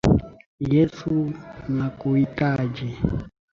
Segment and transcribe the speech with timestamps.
[0.71, 1.11] Yesu,
[1.77, 2.89] nakuhitaji.